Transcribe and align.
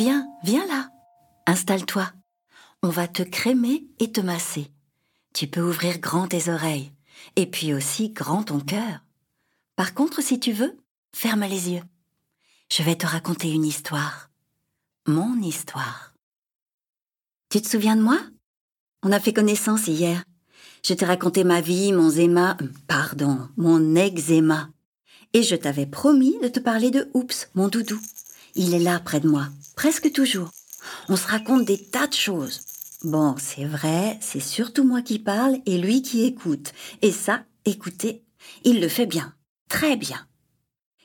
Viens, 0.00 0.26
viens 0.42 0.66
là. 0.66 0.88
Installe-toi. 1.46 2.10
On 2.82 2.88
va 2.88 3.06
te 3.06 3.22
crémer 3.22 3.86
et 3.98 4.10
te 4.10 4.22
masser. 4.22 4.72
Tu 5.34 5.46
peux 5.46 5.60
ouvrir 5.60 5.98
grand 5.98 6.26
tes 6.26 6.48
oreilles 6.48 6.90
et 7.36 7.44
puis 7.44 7.74
aussi 7.74 8.08
grand 8.08 8.44
ton 8.44 8.60
cœur. 8.60 9.04
Par 9.76 9.92
contre, 9.92 10.22
si 10.22 10.40
tu 10.40 10.52
veux, 10.52 10.74
ferme 11.14 11.44
les 11.44 11.68
yeux. 11.68 11.82
Je 12.72 12.82
vais 12.82 12.96
te 12.96 13.06
raconter 13.06 13.52
une 13.52 13.66
histoire. 13.66 14.30
Mon 15.06 15.38
histoire. 15.42 16.14
Tu 17.50 17.60
te 17.60 17.68
souviens 17.68 17.96
de 17.96 18.02
moi? 18.02 18.20
On 19.02 19.12
a 19.12 19.20
fait 19.20 19.34
connaissance 19.34 19.86
hier. 19.86 20.24
Je 20.82 20.94
t'ai 20.94 21.04
raconté 21.04 21.44
ma 21.44 21.60
vie, 21.60 21.92
mon 21.92 22.08
zéma, 22.08 22.56
pardon, 22.86 23.50
mon 23.58 23.94
eczéma. 23.96 24.70
Et 25.34 25.42
je 25.42 25.56
t'avais 25.56 25.84
promis 25.84 26.38
de 26.42 26.48
te 26.48 26.58
parler 26.58 26.90
de 26.90 27.10
Oups, 27.12 27.50
mon 27.54 27.68
doudou. 27.68 28.00
Il 28.54 28.74
est 28.74 28.80
là 28.80 29.00
près 29.00 29.20
de 29.20 29.28
moi, 29.28 29.48
presque 29.76 30.12
toujours. 30.12 30.50
On 31.08 31.16
se 31.16 31.26
raconte 31.26 31.64
des 31.64 31.78
tas 31.78 32.06
de 32.06 32.14
choses. 32.14 32.60
Bon, 33.02 33.34
c'est 33.38 33.64
vrai, 33.64 34.18
c'est 34.20 34.40
surtout 34.40 34.84
moi 34.84 35.02
qui 35.02 35.18
parle 35.18 35.58
et 35.66 35.78
lui 35.78 36.02
qui 36.02 36.24
écoute. 36.24 36.72
Et 37.02 37.12
ça, 37.12 37.44
écoutez, 37.64 38.24
il 38.64 38.80
le 38.80 38.88
fait 38.88 39.06
bien, 39.06 39.34
très 39.68 39.96
bien. 39.96 40.26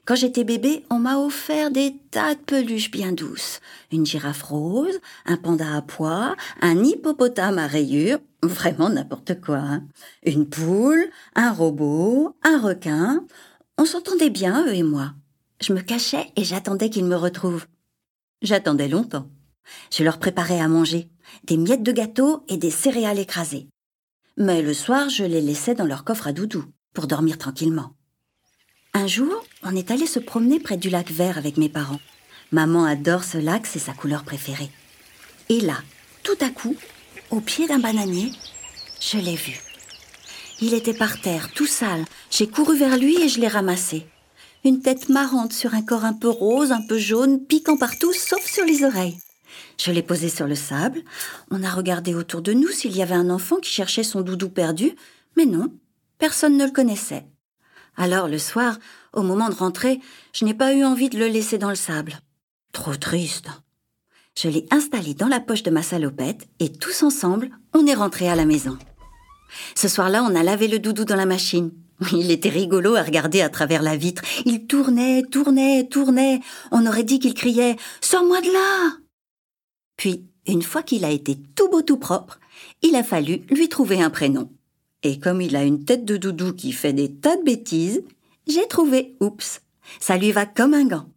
Quand 0.06 0.16
j'étais 0.16 0.44
bébé, 0.44 0.86
on 0.92 1.00
m'a 1.00 1.18
offert 1.18 1.72
des 1.72 1.96
tas 2.12 2.36
de 2.36 2.40
peluches 2.40 2.92
bien 2.92 3.12
douces. 3.12 3.60
Une 3.92 4.06
girafe 4.06 4.44
rose, 4.44 5.00
un 5.26 5.38
panda 5.38 5.76
à 5.76 5.82
pois, 5.82 6.36
un 6.62 6.84
hippopotame 6.84 7.58
à 7.58 7.66
rayures, 7.66 8.20
vraiment 8.44 8.90
n'importe 8.90 9.42
quoi. 9.42 9.58
Hein. 9.58 9.84
Une 10.24 10.48
poule, 10.48 11.10
un 11.36 11.52
robot, 11.52 12.36
un 12.44 12.60
requin. 12.60 13.26
On 13.80 13.86
s'entendait 13.86 14.30
bien, 14.30 14.68
eux 14.68 14.76
et 14.76 14.84
moi. 14.84 15.14
Je 15.62 15.74
me 15.74 15.82
cachais 15.82 16.32
et 16.36 16.44
j'attendais 16.44 16.90
qu'ils 16.90 17.06
me 17.06 17.16
retrouvent. 17.16 17.66
J'attendais 18.42 18.88
longtemps. 18.88 19.30
Je 19.92 20.04
leur 20.04 20.20
préparais 20.20 20.60
à 20.60 20.68
manger, 20.68 21.10
des 21.46 21.58
miettes 21.58 21.84
de 21.84 21.92
gâteau 21.92 22.44
et 22.48 22.58
des 22.58 22.72
céréales 22.72 23.20
écrasées. 23.20 23.68
Mais 24.38 24.62
le 24.62 24.74
soir, 24.74 25.10
je 25.10 25.24
les 25.24 25.42
laissais 25.42 25.76
dans 25.76 25.86
leur 25.86 26.04
coffre 26.04 26.28
à 26.28 26.34
doudou, 26.34 26.66
pour 26.94 27.08
dormir 27.08 27.38
tranquillement. 27.38 27.94
Un 28.94 29.08
jour, 29.08 29.44
on 29.64 29.76
est 29.76 29.92
allé 29.92 30.06
se 30.06 30.20
promener 30.20 30.60
près 30.60 30.78
du 30.78 30.90
lac 30.90 31.10
vert 31.10 31.38
avec 31.38 31.58
mes 31.58 31.70
parents. 31.70 32.00
Maman 32.52 32.86
adore 32.86 33.24
ce 33.24 33.38
lac, 33.38 33.66
c'est 33.66 33.80
sa 33.80 33.94
couleur 33.94 34.24
préférée. 34.24 34.70
Et 35.50 35.62
là, 35.62 35.78
tout 36.24 36.38
à 36.42 36.50
coup, 36.50 36.76
au 37.32 37.40
pied 37.40 37.68
d'un 37.68 37.80
bananier, 37.80 38.32
je 39.00 39.18
l'ai 39.18 39.36
vu. 39.36 39.60
Il 40.62 40.74
était 40.74 40.94
par 40.94 41.20
terre, 41.20 41.52
tout 41.52 41.66
sale. 41.66 42.06
J'ai 42.32 42.48
couru 42.48 42.78
vers 42.78 42.98
lui 42.98 43.22
et 43.22 43.28
je 43.28 43.40
l'ai 43.40 43.48
ramassé. 43.48 44.06
Une 44.66 44.82
tête 44.82 45.10
marrante 45.10 45.54
sur 45.54 45.76
un 45.76 45.84
corps 45.84 46.06
un 46.06 46.14
peu 46.14 46.28
rose, 46.28 46.72
un 46.72 46.82
peu 46.82 46.98
jaune, 46.98 47.46
piquant 47.46 47.78
partout, 47.78 48.12
sauf 48.14 48.44
sur 48.44 48.66
les 48.66 48.84
oreilles. 48.84 49.20
Je 49.80 49.92
l'ai 49.92 50.02
posé 50.02 50.28
sur 50.28 50.48
le 50.48 50.56
sable. 50.56 51.04
On 51.52 51.64
a 51.64 51.70
regardé 51.70 52.16
autour 52.16 52.42
de 52.42 52.52
nous 52.52 52.70
s'il 52.70 52.98
y 52.98 53.04
avait 53.04 53.14
un 53.14 53.30
enfant 53.30 53.58
qui 53.58 53.70
cherchait 53.70 54.02
son 54.02 54.22
doudou 54.22 54.50
perdu, 54.50 54.96
mais 55.38 55.46
non, 55.46 55.72
personne 56.18 56.58
ne 56.58 56.66
le 56.66 56.72
connaissait. 56.72 57.28
Alors 57.96 58.28
le 58.28 58.40
soir, 58.40 58.80
au 59.14 59.22
moment 59.22 59.50
de 59.50 59.54
rentrer, 59.54 60.02
je 60.34 60.46
n'ai 60.46 60.56
pas 60.56 60.74
eu 60.74 60.84
envie 60.84 61.10
de 61.10 61.20
le 61.20 61.28
laisser 61.28 61.60
dans 61.60 61.70
le 61.70 61.76
sable. 61.76 62.20
Trop 62.72 62.96
triste. 62.96 63.50
Je 64.36 64.50
l'ai 64.50 64.66
installé 64.72 65.14
dans 65.14 65.28
la 65.28 65.42
poche 65.42 65.62
de 65.62 65.70
ma 65.70 65.84
salopette 65.84 66.48
et 66.60 66.72
tous 66.74 67.04
ensemble, 67.04 67.52
on 67.76 67.86
est 67.86 67.94
rentrés 67.94 68.30
à 68.30 68.36
la 68.36 68.46
maison. 68.46 68.80
Ce 69.76 69.88
soir-là, 69.88 70.24
on 70.24 70.36
a 70.36 70.42
lavé 70.42 70.68
le 70.68 70.80
doudou 70.80 71.06
dans 71.06 71.16
la 71.16 71.28
machine. 71.28 71.72
Il 72.12 72.32
était 72.32 72.50
rigolo 72.50 72.96
à 72.96 73.04
regarder 73.04 73.42
à 73.42 73.50
travers 73.50 73.82
la 73.82 73.96
vitre. 73.96 74.22
Il 74.46 74.68
tournait, 74.68 75.24
tournait, 75.24 75.88
tournait. 75.88 76.42
On 76.72 76.86
aurait 76.86 77.04
dit 77.04 77.20
qu'il 77.20 77.34
criait⁇ 77.34 77.74
Sors-moi 78.02 78.42
de 78.42 78.52
là!⁇ 78.52 78.90
Puis, 79.98 80.26
une 80.48 80.62
fois 80.62 80.84
qu'il 80.84 81.06
a 81.06 81.12
été 81.12 81.38
tout 81.56 81.70
beau 81.70 81.82
tout 81.82 81.98
propre, 81.98 82.40
il 82.82 82.96
a 82.96 83.04
fallu 83.04 83.42
lui 83.50 83.70
trouver 83.70 84.02
un 84.02 84.10
prénom. 84.10 84.52
Et 85.04 85.20
comme 85.20 85.42
il 85.42 85.56
a 85.56 85.64
une 85.64 85.86
tête 85.86 86.06
de 86.06 86.18
doudou 86.18 86.54
qui 86.54 86.72
fait 86.72 86.94
des 86.94 87.14
tas 87.14 87.38
de 87.38 87.44
bêtises, 87.44 88.04
j'ai 88.48 88.68
trouvé 88.68 89.16
Oups. 89.20 89.62
Ça 90.00 90.18
lui 90.18 90.32
va 90.32 90.46
comme 90.46 90.74
un 90.74 90.86
gant. 90.86 91.10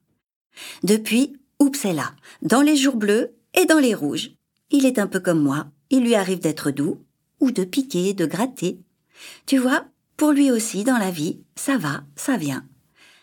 Depuis, 0.82 1.36
Oups 1.60 1.84
est 1.84 1.92
là, 1.92 2.12
dans 2.42 2.60
les 2.60 2.76
jours 2.76 2.96
bleus 2.96 3.34
et 3.54 3.66
dans 3.66 3.78
les 3.78 3.94
rouges. 3.94 4.30
Il 4.70 4.86
est 4.86 4.98
un 4.98 5.06
peu 5.06 5.20
comme 5.20 5.42
moi, 5.42 5.68
il 5.90 6.02
lui 6.02 6.14
arrive 6.14 6.40
d'être 6.40 6.70
doux, 6.70 6.98
ou 7.40 7.50
de 7.50 7.64
piquer, 7.64 8.14
de 8.14 8.26
gratter. 8.26 8.80
Tu 9.46 9.58
vois, 9.58 9.86
pour 10.18 10.32
lui 10.32 10.50
aussi, 10.50 10.82
dans 10.82 10.98
la 10.98 11.12
vie, 11.12 11.40
ça 11.54 11.78
va, 11.78 12.02
ça 12.16 12.36
vient. 12.36 12.66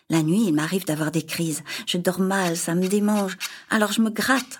La 0.08 0.22
nuit, 0.22 0.46
il 0.46 0.54
m'arrive 0.54 0.86
d'avoir 0.86 1.10
des 1.10 1.26
crises. 1.26 1.62
Je 1.86 1.98
dors 1.98 2.20
mal, 2.20 2.56
ça 2.56 2.74
me 2.74 2.88
démange. 2.88 3.36
Alors 3.68 3.92
je 3.92 4.00
me 4.00 4.08
gratte. 4.08 4.58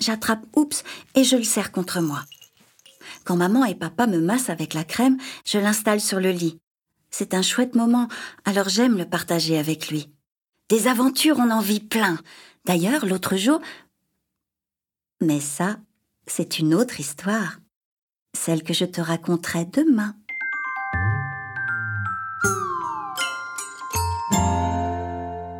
J'attrape 0.00 0.44
Oups 0.56 0.82
et 1.14 1.22
je 1.22 1.36
le 1.36 1.44
serre 1.44 1.70
contre 1.70 2.00
moi. 2.00 2.24
Quand 3.24 3.36
maman 3.36 3.64
et 3.64 3.76
papa 3.76 4.08
me 4.08 4.18
massent 4.18 4.50
avec 4.50 4.74
la 4.74 4.82
crème, 4.82 5.16
je 5.44 5.58
l'installe 5.58 6.00
sur 6.00 6.18
le 6.18 6.32
lit. 6.32 6.58
C'est 7.10 7.34
un 7.34 7.42
chouette 7.42 7.76
moment, 7.76 8.08
alors 8.44 8.68
j'aime 8.68 8.98
le 8.98 9.08
partager 9.08 9.56
avec 9.56 9.88
lui. 9.88 10.10
Des 10.68 10.88
aventures, 10.88 11.38
on 11.38 11.50
en 11.52 11.60
vit 11.60 11.80
plein. 11.80 12.18
D'ailleurs, 12.64 13.06
l'autre 13.06 13.36
jour... 13.36 13.60
Mais 15.20 15.40
ça, 15.40 15.78
c'est 16.26 16.58
une 16.58 16.74
autre 16.74 16.98
histoire. 16.98 17.60
Celle 18.36 18.64
que 18.64 18.74
je 18.74 18.84
te 18.84 19.00
raconterai 19.00 19.66
demain. 19.66 20.16